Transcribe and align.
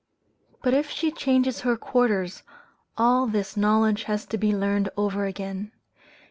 But 0.63 0.73
if 0.73 0.89
she 0.89 1.11
changes 1.11 1.59
her 1.61 1.77
quarters, 1.77 2.41
all 2.97 3.27
this 3.27 3.55
knowledge 3.55 4.05
has 4.05 4.25
to 4.33 4.37
be 4.39 4.51
learned 4.51 4.89
over 4.97 5.25
again. 5.25 5.71